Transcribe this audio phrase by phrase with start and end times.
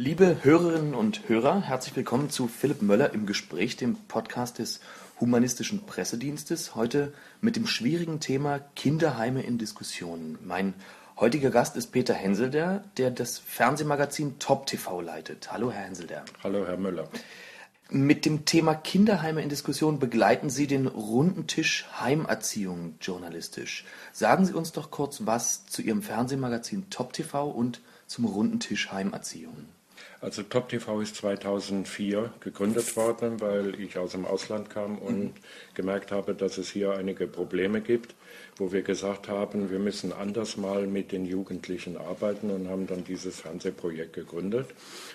[0.00, 4.78] Liebe Hörerinnen und Hörer, herzlich willkommen zu Philipp Möller im Gespräch, dem Podcast des
[5.18, 6.76] Humanistischen Pressedienstes.
[6.76, 10.38] Heute mit dem schwierigen Thema Kinderheime in Diskussionen.
[10.44, 10.74] Mein
[11.16, 15.50] heutiger Gast ist Peter Henselder, der das Fernsehmagazin Top TV leitet.
[15.50, 16.24] Hallo, Herr Henselder.
[16.44, 17.08] Hallo, Herr Möller.
[17.90, 23.84] Mit dem Thema Kinderheime in Diskussion begleiten Sie den runden Tisch Heimerziehung journalistisch.
[24.12, 28.92] Sagen Sie uns doch kurz was zu Ihrem Fernsehmagazin Top TV und zum runden Tisch
[28.92, 29.66] Heimerziehung.
[30.20, 35.32] Also Top TV ist 2004 gegründet worden, weil ich aus dem Ausland kam und mhm.
[35.74, 38.14] gemerkt habe, dass es hier einige Probleme gibt,
[38.58, 43.04] wo wir gesagt haben, wir müssen anders mal mit den Jugendlichen arbeiten und haben dann
[43.04, 44.66] dieses Fernsehprojekt gegründet,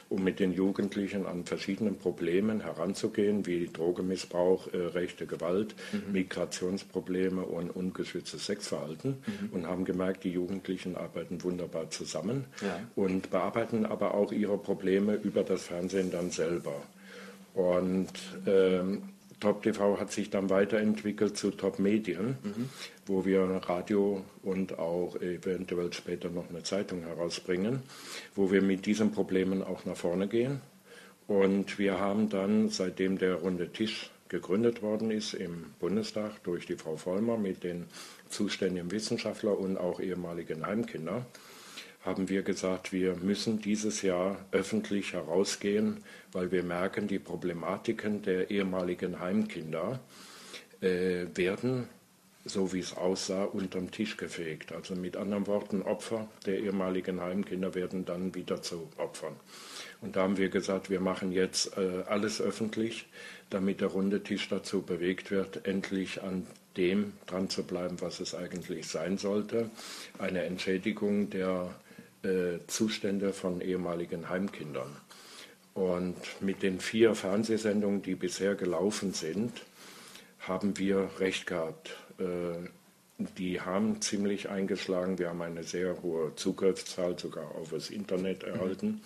[0.09, 6.13] um mit den Jugendlichen an verschiedenen Problemen heranzugehen, wie Drogemissbrauch, äh, rechte Gewalt, mhm.
[6.13, 9.49] Migrationsprobleme und ungeschütztes Sexverhalten mhm.
[9.51, 12.79] und haben gemerkt, die Jugendlichen arbeiten wunderbar zusammen ja.
[12.95, 16.75] und bearbeiten aber auch ihre Probleme Probleme über das Fernsehen dann selber.
[17.53, 18.11] Und
[18.47, 19.12] ähm,
[19.43, 22.69] Top TV hat sich dann weiterentwickelt zu Top Medien, mhm.
[23.05, 27.81] wo wir Radio und auch eventuell später noch eine Zeitung herausbringen,
[28.35, 30.61] wo wir mit diesen Problemen auch nach vorne gehen.
[31.27, 36.77] Und wir haben dann, seitdem der runde Tisch gegründet worden ist im Bundestag durch die
[36.77, 37.87] Frau Vollmer mit den
[38.29, 41.25] zuständigen Wissenschaftlern und auch ehemaligen Heimkindern,
[42.05, 48.51] haben wir gesagt, wir müssen dieses Jahr öffentlich herausgehen, weil wir merken, die Problematiken der
[48.51, 49.99] ehemaligen Heimkinder
[50.81, 51.87] äh, werden,
[52.45, 54.73] so wie es aussah, unterm Tisch gefegt.
[54.73, 59.35] Also mit anderen Worten, Opfer der ehemaligen Heimkinder werden dann wieder zu Opfern.
[60.01, 63.07] Und da haben wir gesagt, wir machen jetzt äh, alles öffentlich,
[63.49, 66.45] damit der runde Tisch dazu bewegt wird, endlich an
[66.75, 69.69] dem dran zu bleiben, was es eigentlich sein sollte.
[70.19, 71.73] Eine Entschädigung der
[72.23, 74.95] äh, Zustände von ehemaligen Heimkindern.
[75.73, 79.63] Und mit den vier Fernsehsendungen, die bisher gelaufen sind,
[80.39, 81.97] haben wir recht gehabt.
[82.19, 82.69] Äh,
[83.37, 85.19] die haben ziemlich eingeschlagen.
[85.19, 89.01] Wir haben eine sehr hohe Zugriffszahl sogar auf das Internet erhalten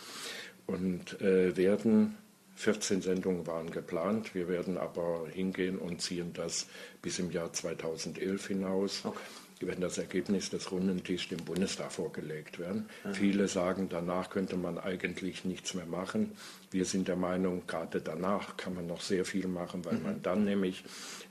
[0.65, 2.15] und äh, werden
[2.55, 4.33] 14 Sendungen waren geplant.
[4.33, 6.67] Wir werden aber hingehen und ziehen das
[7.01, 9.01] bis im Jahr 2011 hinaus.
[9.03, 9.19] Okay
[9.61, 12.89] wenn das Ergebnis des runden Tisches dem Bundestag vorgelegt werden.
[13.03, 13.13] Mhm.
[13.13, 16.31] Viele sagen, danach könnte man eigentlich nichts mehr machen.
[16.69, 20.03] Wir sind der Meinung, gerade danach kann man noch sehr viel machen, weil mhm.
[20.03, 20.83] man dann nämlich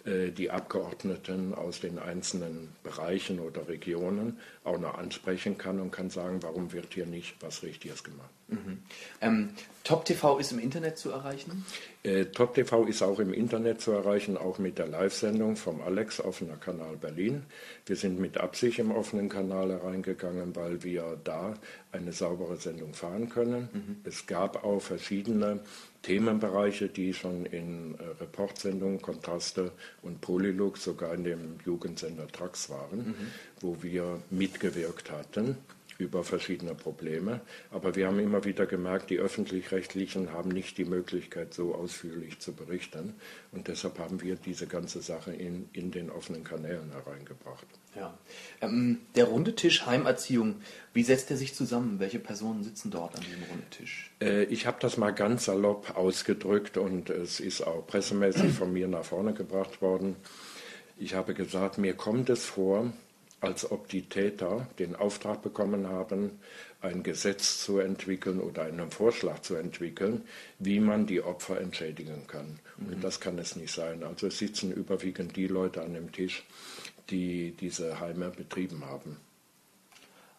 [0.05, 6.11] äh, die Abgeordneten aus den einzelnen Bereichen oder Regionen auch noch ansprechen kann und kann
[6.11, 8.31] sagen, warum wird hier nicht was Richtiges gemacht.
[8.49, 8.79] Mhm.
[9.21, 9.51] Ähm,
[9.83, 11.65] Top TV ist im Internet zu erreichen?
[12.03, 16.21] Äh, Top TV ist auch im Internet zu erreichen, auch mit der Live-Sendung vom Alex,
[16.21, 17.45] offener Kanal Berlin.
[17.87, 21.55] Wir sind mit Absicht im offenen Kanal hereingegangen, weil wir da
[21.93, 23.69] eine saubere Sendung fahren können.
[23.73, 23.97] Mhm.
[24.05, 25.61] Es gab auch verschiedene
[26.03, 29.71] Themenbereiche, die schon in äh, Reportsendungen, Kontraste
[30.03, 33.15] und Polylux, sogar in dem Jugendsender Trax waren, mhm.
[33.61, 35.57] wo wir mitgewirkt hatten
[35.99, 37.41] über verschiedene Probleme.
[37.71, 42.53] Aber wir haben immer wieder gemerkt, die öffentlich-rechtlichen haben nicht die Möglichkeit, so ausführlich zu
[42.53, 43.15] berichten.
[43.53, 47.67] Und deshalb haben wir diese ganze Sache in, in den offenen Kanälen hereingebracht.
[47.95, 48.17] Ja.
[48.61, 50.57] Ähm, der runde Tisch Heimerziehung,
[50.93, 51.99] wie setzt er sich zusammen?
[51.99, 54.11] Welche Personen sitzen dort an diesem runden Tisch?
[54.21, 58.89] Äh, ich habe das mal ganz salopp ausgedrückt und es ist auch pressemäßig von mir
[58.89, 60.17] nach vorne gebracht worden.
[60.99, 62.93] Ich habe gesagt, mir kommt es vor,
[63.41, 66.39] als ob die Täter den Auftrag bekommen haben,
[66.81, 70.23] ein Gesetz zu entwickeln oder einen Vorschlag zu entwickeln,
[70.59, 72.59] wie man die Opfer entschädigen kann.
[72.77, 72.95] Mhm.
[72.95, 74.03] Und das kann es nicht sein.
[74.03, 76.45] Also es sitzen überwiegend die Leute an dem Tisch,
[77.11, 79.17] die diese Heime betrieben haben.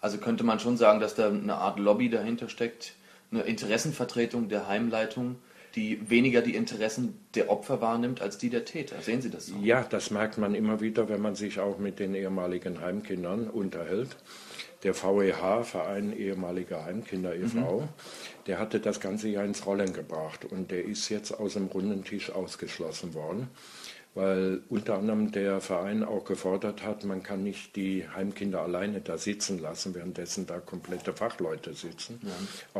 [0.01, 2.93] Also könnte man schon sagen, dass da eine Art Lobby dahinter steckt,
[3.31, 5.37] eine Interessenvertretung der Heimleitung,
[5.77, 8.99] die weniger die Interessen der Opfer wahrnimmt als die der Täter.
[8.99, 9.55] Sehen Sie das so?
[9.61, 14.17] Ja, das merkt man immer wieder, wenn man sich auch mit den ehemaligen Heimkindern unterhält.
[14.81, 17.87] Der VEH, Verein ehemaliger Heimkinder e.V., mhm.
[18.47, 22.03] der hatte das ganze Jahr ins Rollen gebracht und der ist jetzt aus dem runden
[22.03, 23.47] Tisch ausgeschlossen worden
[24.17, 29.19] weil unter anderem der Verein auch gefordert hat, man kann nicht die Heimkinder alleine da
[29.19, 32.19] sitzen lassen, währenddessen da komplette Fachleute sitzen.
[32.23, 32.31] Ja.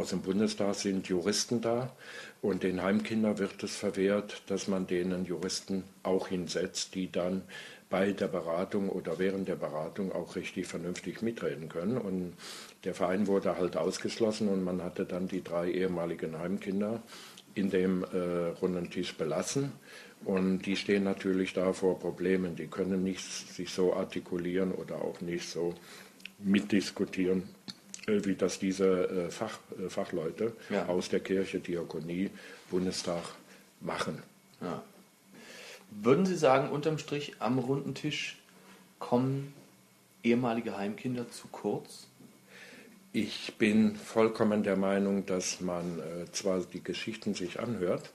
[0.01, 1.95] Aus dem Bundestag sind Juristen da
[2.42, 7.44] und den Heimkindern wird es verwehrt, dass man denen Juristen auch hinsetzt, die dann
[7.92, 12.00] bei der Beratung oder während der Beratung auch richtig vernünftig mitreden können.
[12.00, 12.33] Und
[12.83, 17.04] der Verein wurde halt ausgeschlossen und man hatte dann die drei ehemaligen Heimkinder
[17.57, 19.71] in dem äh, runden Tisch belassen.
[20.25, 22.56] Und die stehen natürlich da vor Problemen.
[22.56, 25.74] Die können nicht sich so artikulieren oder auch nicht so
[26.39, 27.44] mitdiskutieren,
[28.07, 30.88] äh, wie das diese äh, Fach, äh, Fachleute ja.
[30.88, 32.30] aus der Kirche, Diakonie,
[32.69, 33.24] Bundestag
[33.81, 34.21] machen.
[34.62, 34.83] Ja.
[35.92, 38.38] Würden Sie sagen, unterm Strich am runden Tisch
[39.00, 39.54] kommen
[40.24, 42.07] ehemalige Heimkinder zu kurz?
[43.19, 48.12] Ich bin vollkommen der Meinung, dass man äh, zwar die Geschichten sich anhört,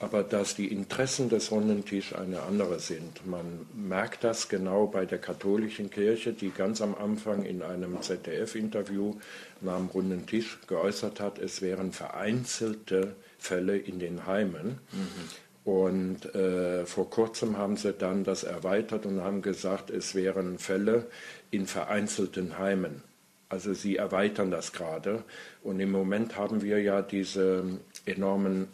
[0.00, 3.24] aber dass die Interessen des runden Tisch eine andere sind.
[3.24, 9.14] Man merkt das genau bei der katholischen Kirche, die ganz am Anfang in einem ZDF-Interview
[9.60, 14.80] nach dem runden Tisch geäußert hat, es wären vereinzelte Fälle in den Heimen.
[14.90, 15.72] Mhm.
[15.72, 21.06] Und äh, vor kurzem haben sie dann das erweitert und haben gesagt, es wären Fälle
[21.52, 23.04] in vereinzelten Heimen.
[23.50, 25.22] Also sie erweitern das gerade.
[25.62, 27.64] Und im Moment haben wir ja diese
[28.06, 28.68] enormen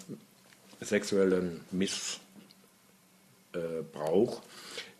[0.81, 2.21] sexuellen Missbrauch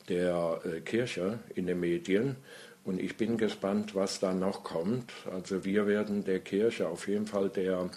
[0.09, 2.37] der äh, Kirche in den Medien.
[2.85, 5.13] Und ich bin gespannt, was da noch kommt.
[5.31, 7.91] Also wir werden der Kirche, auf jeden Fall der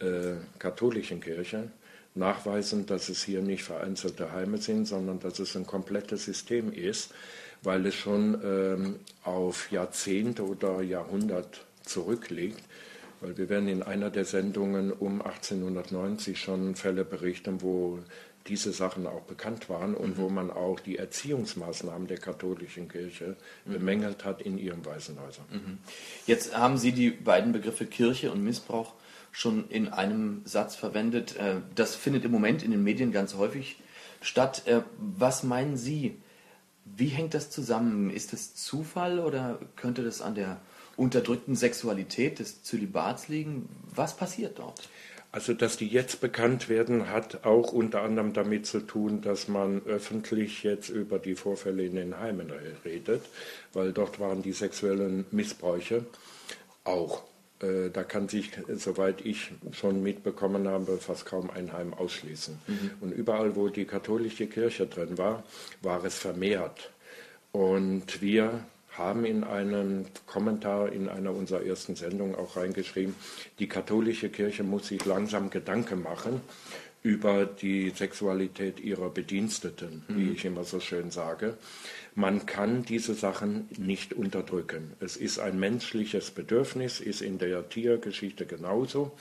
[0.00, 1.70] äh, katholischen Kirche,
[2.14, 7.14] nachweisen, dass es hier nicht vereinzelte Heime sind, sondern dass es ein komplettes System ist,
[7.62, 12.62] weil es schon ähm, auf Jahrzehnte oder Jahrhundert zurückliegt.
[13.20, 18.00] Weil wir werden in einer der Sendungen um 1890 schon Fälle berichten, wo
[18.48, 20.22] diese Sachen auch bekannt waren und mhm.
[20.22, 23.72] wo man auch die Erziehungsmaßnahmen der katholischen Kirche mhm.
[23.72, 25.44] bemängelt hat in ihren Waisenhäusern.
[25.50, 25.78] Mhm.
[26.26, 28.94] Jetzt haben Sie die beiden Begriffe Kirche und Missbrauch
[29.32, 31.36] schon in einem Satz verwendet.
[31.36, 33.78] Äh, das findet im Moment in den Medien ganz häufig
[34.20, 34.62] statt.
[34.66, 36.16] Äh, was meinen Sie?
[36.94, 38.10] Wie hängt das zusammen?
[38.10, 40.60] Ist das Zufall oder könnte das an der
[40.96, 43.68] unterdrückten Sexualität des Zölibats liegen?
[43.94, 44.88] Was passiert dort?
[45.32, 49.82] Also, dass die jetzt bekannt werden, hat auch unter anderem damit zu tun, dass man
[49.84, 52.50] öffentlich jetzt über die Vorfälle in den Heimen
[52.84, 53.22] redet,
[53.74, 56.06] weil dort waren die sexuellen Missbräuche
[56.84, 57.24] auch.
[57.62, 62.58] Äh, da kann sich, soweit ich schon mitbekommen habe, fast kaum ein Heim ausschließen.
[62.66, 62.90] Mhm.
[63.00, 65.42] Und überall, wo die katholische Kirche drin war,
[65.82, 66.90] war es vermehrt.
[67.52, 68.60] Und wir
[68.98, 73.14] haben in einem Kommentar in einer unserer ersten Sendungen auch reingeschrieben,
[73.58, 76.40] die katholische Kirche muss sich langsam Gedanken machen
[77.02, 80.32] über die Sexualität ihrer Bediensteten, wie mhm.
[80.32, 81.56] ich immer so schön sage.
[82.14, 84.92] Man kann diese Sachen nicht unterdrücken.
[85.00, 89.12] Es ist ein menschliches Bedürfnis, ist in der Tiergeschichte genauso.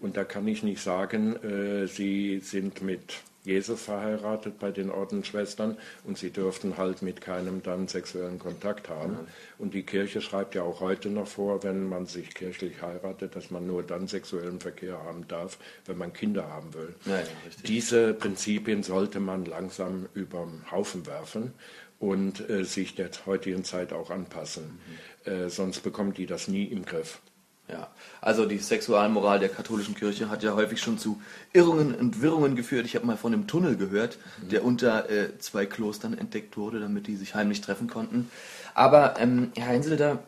[0.00, 5.76] Und da kann ich nicht sagen, äh, sie sind mit Jesus verheiratet bei den Ordensschwestern
[6.04, 9.12] und sie dürften halt mit keinem dann sexuellen Kontakt haben.
[9.12, 9.26] Mhm.
[9.58, 13.50] Und die Kirche schreibt ja auch heute noch vor, wenn man sich kirchlich heiratet, dass
[13.50, 16.94] man nur dann sexuellen Verkehr haben darf, wenn man Kinder haben will.
[17.04, 17.24] Ja, ja,
[17.66, 21.52] Diese Prinzipien sollte man langsam über den Haufen werfen
[21.98, 24.80] und äh, sich der heutigen Zeit auch anpassen.
[25.26, 25.32] Mhm.
[25.32, 27.20] Äh, sonst bekommt die das nie im Griff.
[27.68, 27.88] Ja,
[28.20, 31.22] also die Sexualmoral der katholischen Kirche hat ja häufig schon zu
[31.52, 32.86] Irrungen und Wirrungen geführt.
[32.86, 34.48] Ich habe mal von einem Tunnel gehört, mhm.
[34.48, 38.30] der unter äh, zwei Klostern entdeckt wurde, damit die sich heimlich treffen konnten.
[38.74, 40.18] Aber ähm, Herr Heinzelder,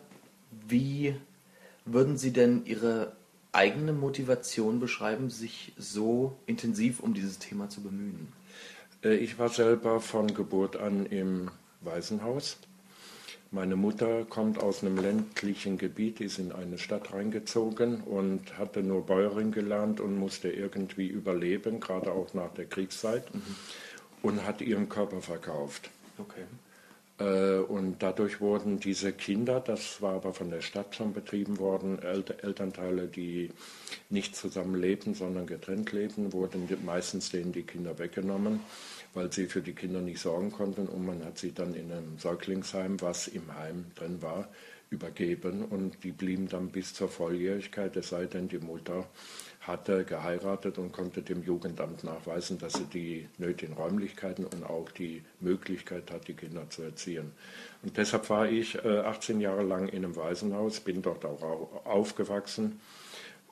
[0.68, 1.16] wie
[1.84, 3.12] würden Sie denn Ihre
[3.52, 8.32] eigene Motivation beschreiben, sich so intensiv um dieses Thema zu bemühen?
[9.02, 11.50] Äh, ich war selber von Geburt an im
[11.80, 12.58] Waisenhaus
[13.54, 19.06] meine Mutter kommt aus einem ländlichen Gebiet, ist in eine Stadt reingezogen und hatte nur
[19.06, 23.42] Bäuerin gelernt und musste irgendwie überleben, gerade auch nach der Kriegszeit, mhm.
[24.22, 25.90] und hat ihren Körper verkauft.
[26.18, 26.44] Okay.
[27.18, 31.98] Äh, und dadurch wurden diese Kinder, das war aber von der Stadt schon betrieben worden,
[32.00, 33.50] Elternteile, die
[34.10, 38.60] nicht zusammen leben, sondern getrennt leben, wurden meistens denen die Kinder weggenommen
[39.14, 40.86] weil sie für die Kinder nicht sorgen konnten.
[40.86, 44.48] Und man hat sie dann in einem Säuglingsheim, was im Heim drin war,
[44.90, 45.64] übergeben.
[45.64, 49.06] Und die blieben dann bis zur Volljährigkeit, es sei denn, die Mutter
[49.66, 55.22] hatte geheiratet und konnte dem Jugendamt nachweisen, dass sie die nötigen Räumlichkeiten und auch die
[55.40, 57.32] Möglichkeit hat, die Kinder zu erziehen.
[57.82, 62.80] Und deshalb war ich 18 äh, Jahre lang in einem Waisenhaus, bin dort auch aufgewachsen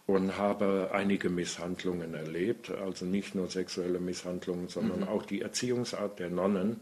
[0.06, 5.08] und habe einige Misshandlungen erlebt, also nicht nur sexuelle Misshandlungen, sondern mhm.
[5.08, 6.80] auch die Erziehungsart der Nonnen,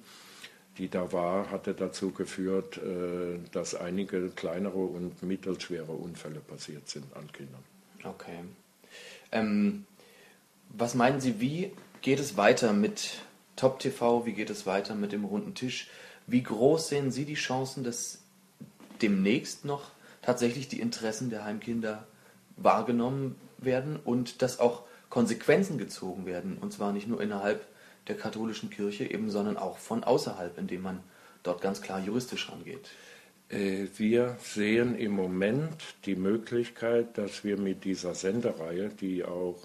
[0.79, 7.15] die da war, hatte dazu geführt, äh, dass einige kleinere und mittelschwere Unfälle passiert sind
[7.17, 7.63] an Kindern.
[8.03, 8.39] Okay.
[9.33, 9.87] Ähm,
[10.69, 11.73] was meinen Sie, wie
[12.03, 13.19] geht es weiter mit
[13.57, 14.27] Top TV?
[14.27, 15.89] Wie geht es weiter mit dem runden Tisch?
[16.27, 18.21] Wie groß sehen Sie die Chancen, dass
[19.03, 19.91] demnächst noch
[20.23, 22.07] tatsächlich die Interessen der Heimkinder
[22.57, 26.57] wahrgenommen werden und dass auch Konsequenzen gezogen werden.
[26.59, 27.67] Und zwar nicht nur innerhalb
[28.07, 31.01] der katholischen Kirche eben, sondern auch von außerhalb, indem man
[31.43, 32.91] dort ganz klar juristisch rangeht.
[33.51, 35.75] Äh, wir sehen im Moment
[36.07, 39.59] die Möglichkeit, dass wir mit dieser Sendereihe, die auch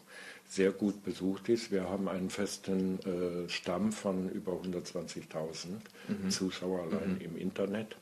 [0.48, 5.68] sehr gut besucht ist, wir haben einen festen äh, Stamm von über 120.000
[6.08, 6.30] mhm.
[6.30, 7.22] Zuschauer allein mhm.
[7.22, 7.96] im Internet.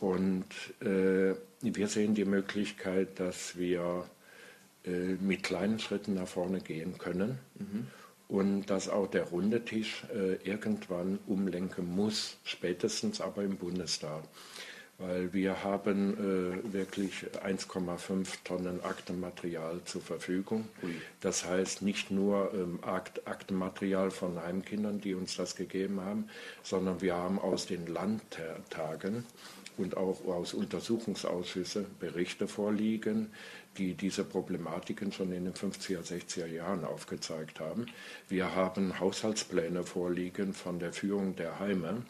[0.00, 0.46] Und
[0.80, 4.04] äh, wir sehen die Möglichkeit, dass wir
[4.84, 4.90] äh,
[5.20, 7.38] mit kleinen Schritten nach vorne gehen können.
[7.58, 7.86] Mhm
[8.30, 14.22] und dass auch der runde Tisch äh, irgendwann umlenken muss, spätestens aber im Bundestag
[15.00, 20.68] weil wir haben äh, wirklich 1,5 Tonnen Aktenmaterial zur Verfügung.
[20.82, 20.90] Ui.
[21.20, 26.28] Das heißt nicht nur ähm, Akt, Aktenmaterial von Heimkindern, die uns das gegeben haben,
[26.62, 29.24] sondern wir haben aus den Landtagen
[29.80, 33.32] und auch aus Untersuchungsausschüssen Berichte vorliegen,
[33.78, 37.86] die diese Problematiken schon in den 50er, 60er Jahren aufgezeigt haben.
[38.28, 42.04] Wir haben Haushaltspläne vorliegen von der Führung der Heime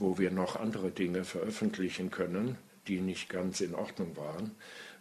[0.00, 2.56] wo wir noch andere Dinge veröffentlichen können,
[2.88, 4.52] die nicht ganz in Ordnung waren.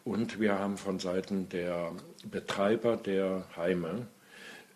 [0.04, 1.94] Und wir haben von Seiten der
[2.30, 4.08] Betreiber der Heime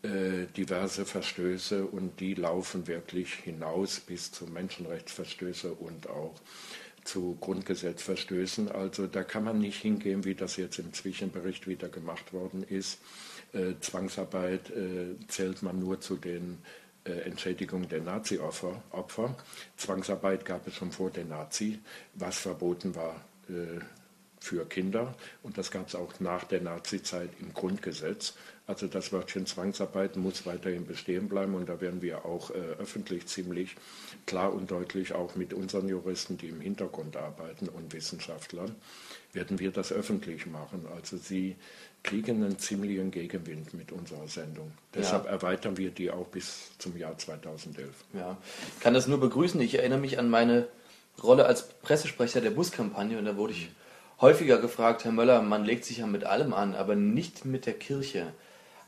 [0.01, 6.35] äh, diverse Verstöße und die laufen wirklich hinaus bis zu Menschenrechtsverstöße und auch
[7.03, 8.71] zu Grundgesetzverstößen.
[8.71, 12.99] Also da kann man nicht hingehen, wie das jetzt im Zwischenbericht wieder gemacht worden ist.
[13.53, 16.59] Äh, Zwangsarbeit äh, zählt man nur zu den
[17.05, 18.81] äh, Entschädigung der Nazi-Opfer.
[18.91, 19.35] Opfer.
[19.77, 21.79] Zwangsarbeit gab es schon vor den Nazi,
[22.13, 23.79] was verboten war äh,
[24.43, 25.15] für Kinder.
[25.41, 28.33] Und das gab es auch nach der Nazi-Zeit im Grundgesetz.
[28.67, 33.25] Also das Wörtchen Zwangsarbeit muss weiterhin bestehen bleiben und da werden wir auch äh, öffentlich
[33.27, 33.75] ziemlich
[34.25, 38.75] klar und deutlich, auch mit unseren Juristen, die im Hintergrund arbeiten und Wissenschaftlern,
[39.31, 40.87] werden wir das öffentlich machen.
[40.93, 41.55] Also sie
[42.03, 44.71] kriegen einen ziemlichen Gegenwind mit unserer Sendung.
[44.93, 45.31] Deshalb ja.
[45.31, 47.89] erweitern wir die auch bis zum Jahr 2011.
[48.13, 48.37] Ja,
[48.75, 49.59] ich kann das nur begrüßen.
[49.61, 50.67] Ich erinnere mich an meine
[51.21, 53.69] Rolle als Pressesprecher der Buskampagne und da wurde ich
[54.23, 57.73] häufiger gefragt, Herr Möller, man legt sich ja mit allem an, aber nicht mit der
[57.73, 58.31] Kirche.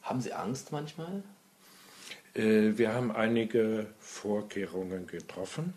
[0.02, 1.24] Haben Sie Angst manchmal?
[2.34, 5.74] Äh, wir haben einige Vorkehrungen getroffen.